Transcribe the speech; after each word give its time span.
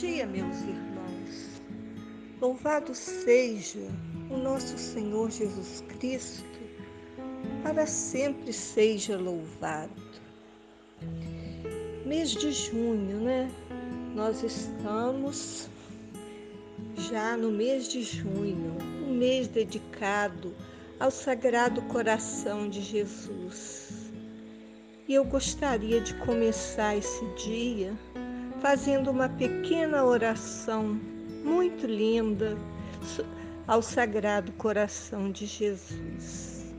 dia, 0.00 0.26
meus 0.26 0.60
irmãos. 0.60 1.62
Louvado 2.38 2.94
seja 2.94 3.88
o 4.30 4.36
nosso 4.36 4.76
Senhor 4.76 5.30
Jesus 5.30 5.82
Cristo, 5.98 6.44
para 7.62 7.86
sempre 7.86 8.52
seja 8.52 9.16
louvado. 9.16 10.02
Mês 12.04 12.30
de 12.30 12.52
junho, 12.52 13.20
né? 13.20 13.50
Nós 14.14 14.42
estamos 14.42 15.70
já 17.10 17.34
no 17.36 17.50
mês 17.50 17.88
de 17.88 18.02
junho, 18.02 18.76
um 19.02 19.14
mês 19.14 19.48
dedicado 19.48 20.54
ao 21.00 21.10
Sagrado 21.10 21.80
Coração 21.82 22.68
de 22.68 22.82
Jesus. 22.82 24.12
E 25.08 25.14
eu 25.14 25.24
gostaria 25.24 26.00
de 26.02 26.14
começar 26.16 26.96
esse 26.96 27.24
dia 27.34 27.96
fazendo 28.60 29.10
uma 29.10 29.28
pequena 29.28 30.04
oração 30.04 30.98
muito 31.44 31.86
linda 31.86 32.56
ao 33.66 33.82
Sagrado 33.82 34.52
Coração 34.52 35.30
de 35.30 35.46
Jesus. 35.46 36.74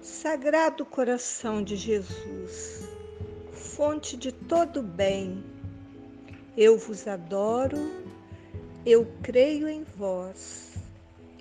Sagrado 0.00 0.84
Coração 0.84 1.62
de 1.62 1.76
Jesus, 1.76 2.88
fonte 3.52 4.16
de 4.16 4.32
todo 4.32 4.82
bem, 4.82 5.44
eu 6.56 6.78
vos 6.78 7.06
adoro, 7.06 7.78
eu 8.84 9.06
creio 9.22 9.68
em 9.68 9.84
vós, 9.96 10.74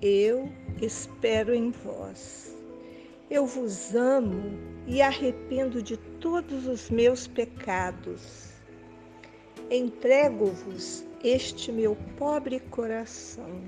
eu 0.01 0.51
espero 0.81 1.53
em 1.53 1.71
vós. 1.71 2.53
Eu 3.27 3.47
vos 3.47 3.95
amo 3.95 4.59
e 4.85 5.01
arrependo 5.01 5.81
de 5.81 5.97
todos 5.97 6.67
os 6.67 6.91
meus 6.91 7.25
pecados 7.25 8.54
entrego-vos 9.71 11.03
este 11.23 11.71
meu 11.71 11.95
pobre 12.17 12.59
coração. 12.59 13.61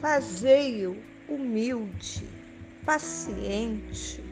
Fazei-o 0.00 0.96
humilde, 1.28 2.26
paciente, 2.84 4.24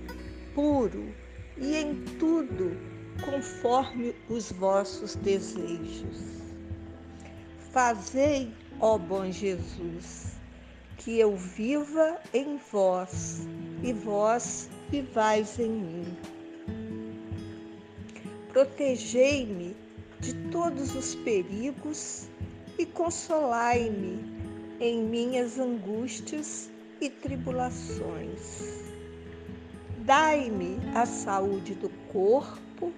puro 0.54 1.14
e 1.58 1.76
em 1.76 2.02
tudo 2.18 2.76
conforme 3.24 4.14
os 4.28 4.52
vossos 4.52 5.16
desejos. 5.16 6.36
Fazei, 7.72 8.50
ó 8.80 8.96
bom 8.96 9.30
Jesus, 9.30 10.36
que 10.98 11.18
eu 11.18 11.36
viva 11.36 12.18
em 12.32 12.56
vós 12.72 13.46
e 13.82 13.92
vós 13.92 14.70
vivais 14.90 15.58
em 15.58 15.70
mim. 15.70 16.16
Protegei-me 18.48 19.76
de 20.26 20.34
todos 20.50 20.96
os 20.96 21.14
perigos 21.14 22.28
e 22.76 22.84
consolai-me 22.84 24.18
em 24.80 25.04
minhas 25.04 25.56
angústias 25.56 26.68
e 27.00 27.08
tribulações. 27.08 28.90
Dai-me 29.98 30.78
a 30.96 31.06
saúde 31.06 31.76
do 31.76 31.88
corpo, 32.12 32.92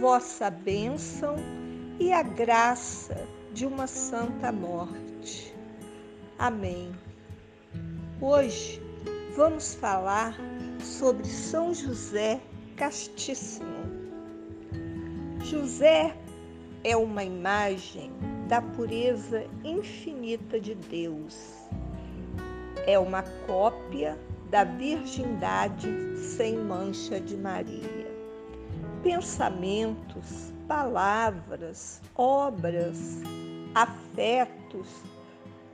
vossa 0.00 0.50
bênção 0.50 1.36
e 2.00 2.10
a 2.10 2.24
graça 2.24 3.16
de 3.52 3.64
uma 3.64 3.86
santa 3.86 4.50
morte. 4.50 5.54
Amém. 6.36 6.90
Hoje 8.20 8.82
vamos 9.36 9.76
falar 9.76 10.36
sobre 10.80 11.28
São 11.28 11.72
José 11.72 12.40
Castíssimo. 12.76 13.86
José 15.44 16.12
é 16.86 16.96
uma 16.96 17.24
imagem 17.24 18.12
da 18.46 18.62
pureza 18.62 19.44
infinita 19.64 20.60
de 20.60 20.76
Deus. 20.76 21.36
É 22.86 22.96
uma 22.96 23.24
cópia 23.44 24.16
da 24.52 24.62
virgindade 24.62 25.88
sem 26.16 26.56
mancha 26.56 27.18
de 27.18 27.36
Maria. 27.36 28.06
Pensamentos, 29.02 30.52
palavras, 30.68 32.00
obras, 32.14 33.20
afetos, 33.74 34.86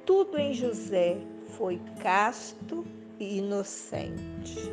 tudo 0.06 0.38
em 0.38 0.54
José 0.54 1.18
foi 1.58 1.78
casto 2.02 2.86
e 3.20 3.36
inocente. 3.36 4.72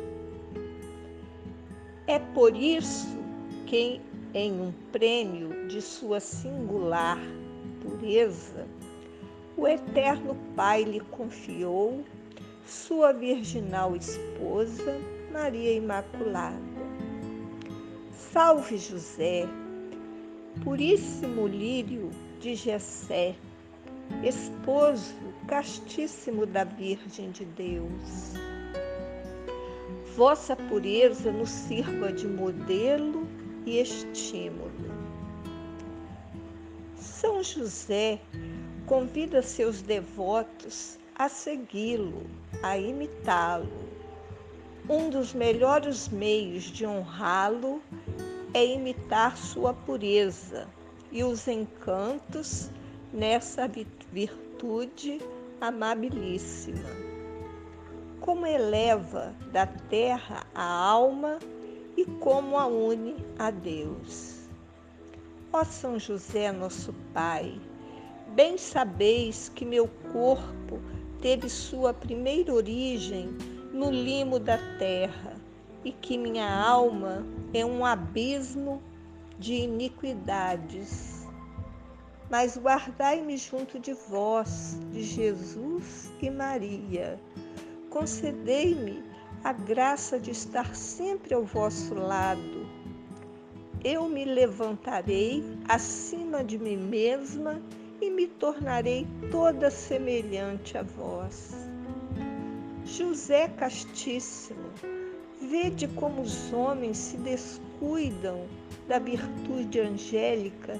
É 2.06 2.18
por 2.18 2.56
isso 2.56 3.18
que 3.66 4.00
em 4.34 4.52
um 4.60 4.72
prêmio 4.92 5.66
de 5.66 5.82
sua 5.82 6.20
singular 6.20 7.18
pureza, 7.82 8.66
o 9.56 9.66
Eterno 9.66 10.36
Pai 10.54 10.84
lhe 10.84 11.00
confiou 11.00 12.04
sua 12.64 13.12
virginal 13.12 13.96
esposa, 13.96 14.96
Maria 15.32 15.72
Imaculada. 15.72 16.58
Salve 18.12 18.78
José, 18.78 19.48
puríssimo 20.62 21.48
lírio 21.48 22.10
de 22.38 22.54
Jessé, 22.54 23.34
esposo 24.22 25.14
castíssimo 25.48 26.46
da 26.46 26.62
Virgem 26.62 27.30
de 27.32 27.44
Deus. 27.44 28.34
Vossa 30.14 30.54
pureza 30.54 31.32
nos 31.32 31.50
sirva 31.50 32.12
de 32.12 32.28
modelo 32.28 33.26
e 33.66 33.78
estímulo. 33.80 34.70
São 36.96 37.42
José 37.42 38.20
convida 38.86 39.42
seus 39.42 39.82
devotos 39.82 40.98
a 41.14 41.28
segui-lo, 41.28 42.26
a 42.62 42.78
imitá-lo. 42.78 43.68
Um 44.88 45.10
dos 45.10 45.34
melhores 45.34 46.08
meios 46.08 46.64
de 46.64 46.86
honrá-lo 46.86 47.82
é 48.54 48.64
imitar 48.64 49.36
sua 49.36 49.72
pureza 49.72 50.66
e 51.12 51.22
os 51.22 51.46
encantos 51.46 52.70
nessa 53.12 53.68
virtude 54.12 55.20
amabilíssima. 55.60 56.88
Como 58.20 58.46
eleva 58.46 59.34
da 59.52 59.66
terra 59.66 60.46
a 60.54 60.64
alma 60.64 61.38
e 62.00 62.04
como 62.18 62.58
a 62.58 62.66
une 62.66 63.14
a 63.38 63.50
Deus. 63.50 64.48
Ó 65.52 65.62
São 65.64 65.98
José, 65.98 66.50
nosso 66.50 66.94
Pai, 67.12 67.60
bem 68.28 68.56
sabeis 68.56 69.50
que 69.50 69.66
meu 69.66 69.86
corpo 70.10 70.80
teve 71.20 71.50
sua 71.50 71.92
primeira 71.92 72.54
origem 72.54 73.28
no 73.70 73.90
limo 73.90 74.38
da 74.38 74.56
terra 74.78 75.34
e 75.84 75.92
que 75.92 76.16
minha 76.16 76.50
alma 76.50 77.26
é 77.52 77.66
um 77.66 77.84
abismo 77.84 78.82
de 79.38 79.52
iniquidades. 79.52 81.26
Mas 82.30 82.56
guardai-me 82.56 83.36
junto 83.36 83.78
de 83.78 83.92
vós, 83.92 84.78
de 84.90 85.02
Jesus 85.02 86.10
e 86.22 86.30
Maria. 86.30 87.20
Concedei-me 87.90 89.09
a 89.42 89.52
graça 89.52 90.18
de 90.18 90.30
estar 90.30 90.74
sempre 90.74 91.34
ao 91.34 91.44
vosso 91.44 91.94
lado. 91.94 92.68
Eu 93.82 94.08
me 94.08 94.24
levantarei 94.24 95.42
acima 95.68 96.44
de 96.44 96.58
mim 96.58 96.76
mesma 96.76 97.60
e 98.00 98.10
me 98.10 98.26
tornarei 98.26 99.06
toda 99.30 99.70
semelhante 99.70 100.76
a 100.76 100.82
vós. 100.82 101.54
José 102.84 103.48
Castíssimo, 103.48 104.70
vede 105.40 105.88
como 105.88 106.22
os 106.22 106.52
homens 106.52 106.98
se 106.98 107.16
descuidam 107.18 108.46
da 108.88 108.98
virtude 108.98 109.80
angélica 109.80 110.78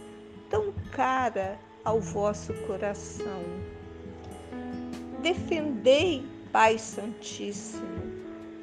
tão 0.50 0.72
cara 0.92 1.58
ao 1.84 2.00
vosso 2.00 2.52
coração. 2.66 3.42
Defendei, 5.22 6.24
Pai 6.52 6.78
Santíssimo, 6.78 7.99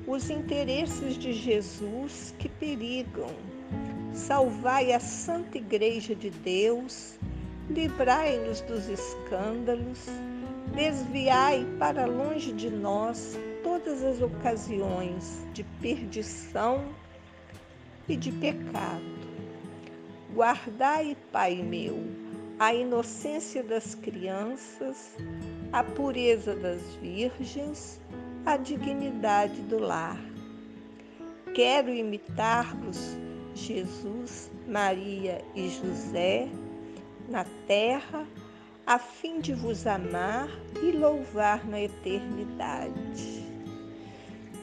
os 0.08 0.30
interesses 0.30 1.18
de 1.18 1.34
Jesus 1.34 2.34
que 2.40 2.48
perigam. 2.48 3.30
Salvai 4.14 4.94
a 4.94 5.00
Santa 5.02 5.58
Igreja 5.58 6.16
de 6.16 6.30
Deus, 6.30 7.20
livrai-nos 7.70 8.62
dos 8.62 8.88
escândalos, 8.88 10.06
desviai 10.74 11.68
para 11.78 12.06
longe 12.06 12.54
de 12.54 12.70
nós 12.70 13.38
todas 13.62 14.02
as 14.02 14.22
ocasiões 14.22 15.46
de 15.54 15.64
perdição 15.82 16.90
e 18.08 18.16
de 18.16 18.32
pecado. 18.32 19.04
Guardai, 20.34 21.18
Pai 21.34 21.56
meu, 21.56 22.00
a 22.58 22.74
inocência 22.74 23.62
das 23.62 23.94
crianças, 23.94 25.16
a 25.74 25.84
pureza 25.84 26.56
das 26.56 26.82
virgens, 26.96 28.00
a 28.48 28.56
dignidade 28.56 29.62
do 29.64 29.78
lar. 29.78 30.18
Quero 31.54 31.90
imitar-vos, 31.94 33.18
Jesus, 33.54 34.50
Maria 34.66 35.44
e 35.54 35.68
José, 35.68 36.48
na 37.28 37.46
terra, 37.68 38.26
a 38.86 38.98
fim 38.98 39.42
de 39.42 39.54
vos 39.54 39.86
amar 39.86 40.48
e 40.82 40.94
louvar 40.94 41.68
na 41.68 41.82
eternidade. 41.82 43.46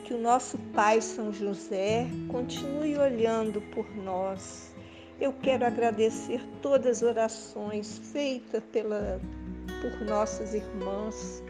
Que 0.05 0.15
o 0.15 0.19
nosso 0.19 0.57
Pai 0.73 1.03
São 1.03 1.31
José 1.31 2.07
continue 2.29 2.97
olhando 2.97 3.61
por 3.75 3.87
nós. 3.97 4.75
Eu 5.21 5.35
quero 5.43 5.67
agradecer 5.67 6.41
todas 6.63 6.87
as 6.87 7.03
orações 7.03 7.99
feitas 7.99 8.63
pela, 8.73 9.21
por 9.83 10.07
nossas 10.07 10.55
irmãs 10.55 11.43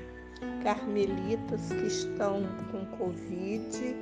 carmelitas 0.65 1.69
que 1.69 1.87
estão 1.87 2.43
com 2.73 2.87
Covid. 2.97 3.95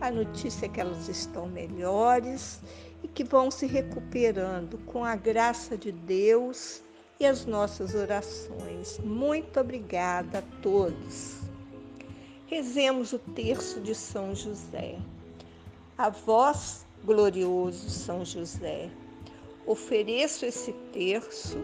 A 0.00 0.10
notícia 0.10 0.64
é 0.64 0.68
que 0.68 0.80
elas 0.80 1.08
estão 1.08 1.46
melhores 1.46 2.60
e 3.02 3.08
que 3.08 3.22
vão 3.22 3.50
se 3.50 3.66
recuperando 3.66 4.78
com 4.86 5.04
a 5.04 5.14
graça 5.14 5.76
de 5.76 5.92
Deus 5.92 6.82
e 7.20 7.26
as 7.26 7.44
nossas 7.44 7.94
orações. 7.94 8.98
Muito 9.04 9.60
obrigada 9.60 10.38
a 10.38 10.42
todos. 10.62 11.36
Rezemos 12.46 13.12
o 13.12 13.18
terço 13.18 13.78
de 13.80 13.94
São 13.94 14.34
José. 14.34 14.98
A 15.98 16.08
vós, 16.08 16.86
glorioso 17.04 17.90
São 17.90 18.24
José, 18.24 18.88
ofereço 19.66 20.46
esse 20.46 20.72
terço 20.92 21.58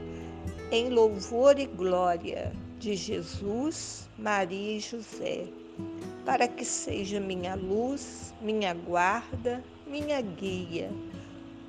em 0.71 0.91
louvor 0.91 1.59
e 1.59 1.67
glória 1.67 2.53
de 2.83 2.97
Jesus, 2.97 4.11
Maria 4.19 4.77
e 4.77 4.81
José, 4.81 5.47
para 6.25 6.49
que 6.49 6.65
seja 6.65 7.21
minha 7.21 7.55
luz, 7.55 8.35
minha 8.43 8.75
guarda, 8.75 9.63
minha 9.87 10.21
guia, 10.21 10.91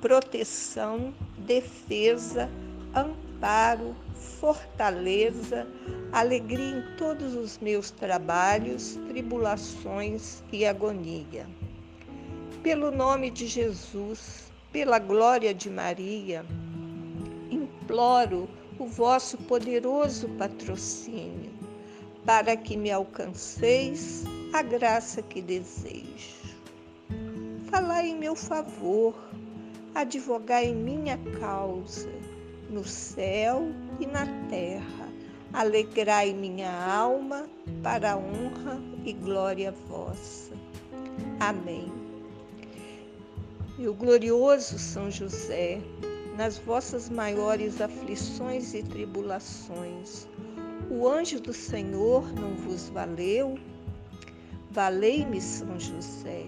proteção, 0.00 1.14
defesa, 1.38 2.50
amparo, 2.92 3.94
fortaleza, 4.40 5.68
alegria 6.10 6.78
em 6.78 6.96
todos 6.96 7.36
os 7.36 7.58
meus 7.58 7.92
trabalhos, 7.92 8.98
tribulações 9.06 10.42
e 10.50 10.66
agonia. 10.66 11.46
Pelo 12.60 12.90
nome 12.90 13.30
de 13.30 13.46
Jesus, 13.46 14.52
pela 14.72 14.98
glória 14.98 15.54
de 15.54 15.70
Maria, 15.70 16.44
imploro 17.52 18.48
o 18.78 18.86
vosso 18.86 19.38
poderoso 19.38 20.28
patrocínio, 20.30 21.52
para 22.24 22.56
que 22.56 22.76
me 22.76 22.90
alcanceis 22.90 24.24
a 24.52 24.62
graça 24.62 25.22
que 25.22 25.40
desejo. 25.40 26.56
Falai 27.70 28.08
em 28.08 28.16
meu 28.16 28.34
favor, 28.34 29.14
advogai 29.94 30.66
em 30.66 30.74
minha 30.74 31.18
causa, 31.40 32.10
no 32.70 32.84
céu 32.84 33.62
e 34.00 34.06
na 34.06 34.26
terra. 34.48 35.12
Alegrai 35.52 36.32
minha 36.32 36.72
alma 36.72 37.48
para 37.82 38.12
a 38.12 38.16
honra 38.16 38.80
e 39.04 39.12
glória 39.12 39.72
vossa. 39.88 40.52
Amém. 41.38 41.92
Meu 43.78 43.94
glorioso 43.94 44.78
São 44.78 45.10
José, 45.10 45.80
nas 46.36 46.58
vossas 46.58 47.08
maiores 47.08 47.80
aflições 47.80 48.74
e 48.74 48.82
tribulações. 48.82 50.26
O 50.90 51.08
anjo 51.08 51.40
do 51.40 51.52
Senhor 51.52 52.30
não 52.32 52.54
vos 52.56 52.88
valeu? 52.88 53.58
Valei-me, 54.70 55.40
São 55.40 55.78
José. 55.78 56.46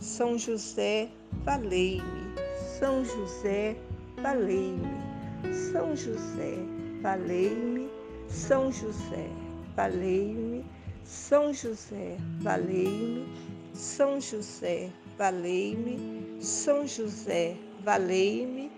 São 0.00 0.36
José, 0.36 1.08
valei-me. 1.44 2.34
São 2.78 3.04
José, 3.04 3.76
valei-me. 4.20 5.52
São 5.52 5.96
José, 5.96 6.58
valei-me. 7.00 7.88
São 8.28 8.70
José, 8.72 9.28
valei-me. 9.76 10.64
São 11.04 11.52
José, 11.52 12.16
valei-me. 12.40 13.26
São 13.72 14.20
José, 14.20 14.90
valei-me. 15.16 16.36
São 16.40 16.86
José, 16.86 17.56
valei-me. 17.84 18.77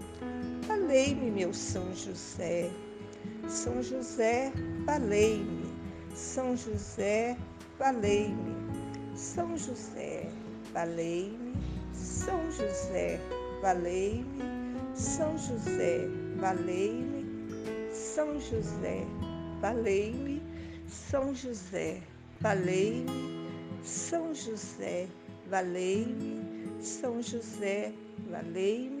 Valei-me, 0.67 1.31
meu 1.31 1.53
São 1.53 1.93
José. 1.95 2.69
São 3.47 3.81
José, 3.81 4.51
valei-me. 4.85 5.65
São 6.13 6.55
José, 6.55 7.37
valei-me. 7.79 8.55
São 9.15 9.57
José, 9.57 10.29
valei-me. 10.73 11.53
São 11.93 12.51
José, 12.51 13.19
valei-me. 13.61 14.41
São 14.93 15.37
José, 15.37 16.07
valei-me. 16.37 17.25
São 17.91 18.39
José, 18.39 19.05
valei-me. 19.61 20.41
São 20.89 21.33
José, 21.33 22.01
valei-me. 22.39 23.49
São 23.83 24.33
José, 24.33 25.07
valei-me. 25.49 26.83
São 26.83 27.21
José, 27.21 27.93
valei-me. 28.29 29.00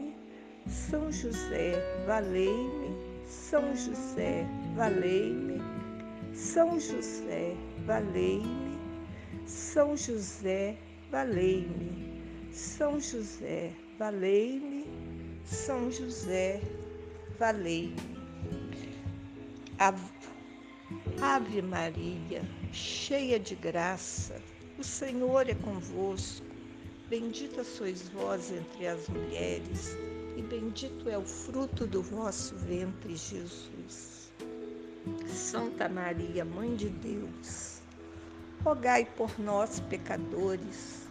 São 0.67 1.11
José, 1.11 1.73
valei-me. 2.05 2.95
São 3.25 3.75
José, 3.75 4.45
valei-me. 4.75 5.61
São 6.33 6.79
José, 6.79 7.55
valei-me. 7.85 8.79
São 9.45 9.97
José, 9.97 10.77
valei-me. 11.11 12.51
São 12.51 12.99
José, 12.99 13.73
valei-me. 13.97 14.85
São 15.45 15.91
José, 15.91 16.61
valei-me. 17.37 18.11
Ave 21.21 21.61
Maria, 21.61 22.41
cheia 22.71 23.39
de 23.39 23.55
graça, 23.55 24.39
o 24.77 24.83
Senhor 24.83 25.49
é 25.49 25.55
convosco. 25.55 26.45
Bendita 27.09 27.63
sois 27.63 28.07
vós 28.09 28.51
entre 28.51 28.87
as 28.87 29.07
mulheres, 29.09 29.97
e 30.41 30.47
bendito 30.47 31.07
é 31.07 31.17
o 31.17 31.23
fruto 31.23 31.85
do 31.85 32.01
vosso 32.01 32.55
ventre, 32.55 33.15
Jesus. 33.15 34.31
Santa 35.27 35.87
Maria, 35.87 36.43
Mãe 36.43 36.75
de 36.75 36.89
Deus, 36.89 37.81
rogai 38.63 39.05
por 39.05 39.39
nós, 39.39 39.79
pecadores, 39.81 41.07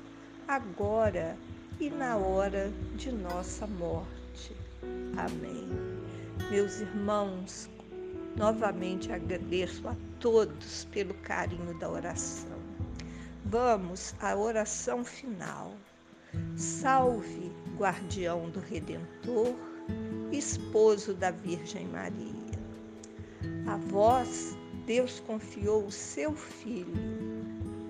agora 0.49 1.37
e 1.79 1.89
na 1.91 2.17
hora 2.17 2.73
de 2.97 3.13
nossa 3.13 3.67
morte. 3.67 4.57
Amém. 5.17 5.69
Meus 6.51 6.81
irmãos, 6.81 7.71
Novamente 8.37 9.13
agradeço 9.13 9.89
a 9.89 9.97
todos 10.21 10.85
pelo 10.93 11.13
carinho 11.15 11.77
da 11.79 11.91
oração. 11.91 12.59
Vamos 13.45 14.15
à 14.21 14.37
oração 14.37 15.05
final. 15.05 15.75
Salve, 16.57 17.51
guardião 17.81 18.51
do 18.51 18.61
Redentor, 18.61 19.55
esposo 20.31 21.15
da 21.15 21.31
Virgem 21.31 21.87
Maria. 21.89 22.61
A 23.67 23.77
vós, 23.77 24.55
Deus 24.85 25.21
confiou 25.21 25.87
o 25.87 25.91
seu 25.91 26.35
Filho. 26.35 26.93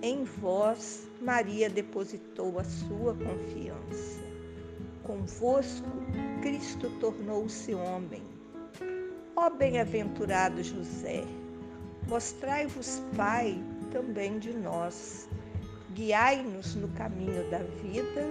Em 0.01 0.23
vós, 0.23 1.09
Maria 1.21 1.69
depositou 1.69 2.61
a 2.61 2.65
sua 2.65 3.15
confiança. 3.15 4.21
Convosco, 5.03 5.89
Cristo 6.41 6.89
tornou-se 7.01 7.75
homem 7.75 8.23
Ó 9.43 9.49
bem-aventurado 9.49 10.63
José, 10.63 11.25
mostrai-vos 12.07 13.03
Pai 13.17 13.59
também 13.91 14.39
de 14.39 14.53
nós. 14.53 15.27
Guiai-nos 15.95 16.75
no 16.75 16.89
caminho 16.89 17.51
da 17.51 17.59
vida, 17.83 18.23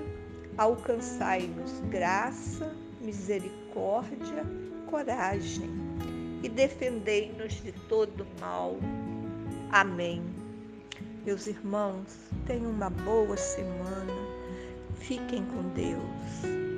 alcançai-nos 0.59 1.79
graça, 1.89 2.75
misericórdia, 2.99 4.43
coragem 4.87 5.69
e 6.43 6.49
defendei-nos 6.49 7.53
de 7.63 7.71
todo 7.87 8.27
mal. 8.41 8.75
Amém. 9.71 10.21
Meus 11.25 11.47
irmãos, 11.47 12.13
tenham 12.45 12.71
uma 12.71 12.89
boa 12.89 13.37
semana. 13.37 14.13
Fiquem 14.95 15.45
com 15.45 15.69
Deus. 15.69 16.68